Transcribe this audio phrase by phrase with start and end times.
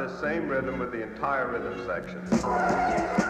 [0.00, 3.29] The same rhythm with the entire rhythm section.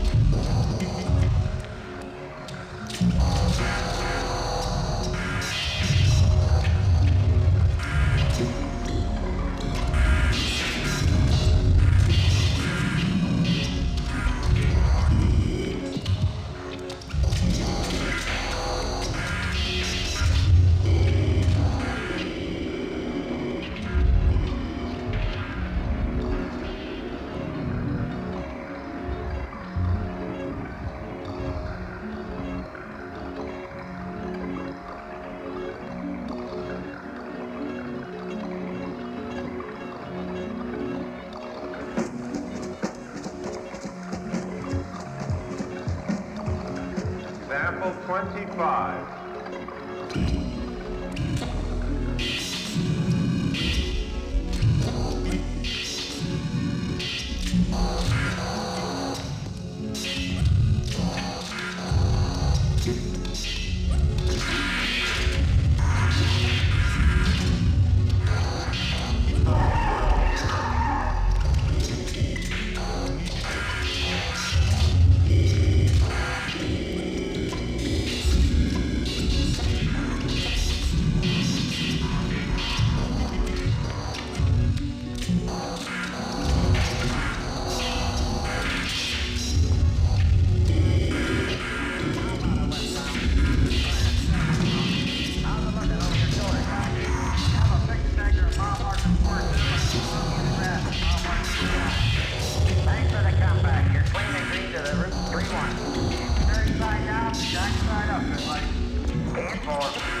[109.71, 110.20] anymore.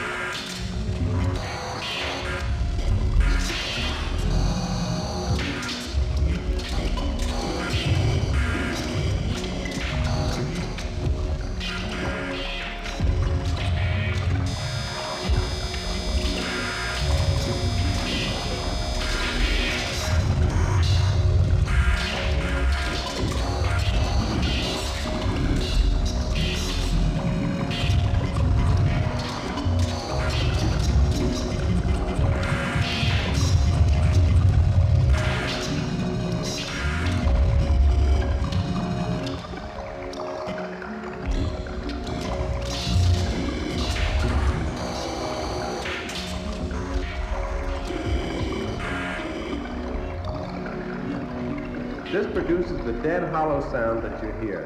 [52.33, 54.60] Produces the dead hollow sound that you hear.